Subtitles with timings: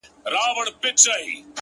[0.33, 1.45] بابولاله؛